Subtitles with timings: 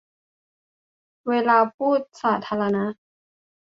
[1.27, 2.85] เวลาพูดว่า 'สาธารณะ'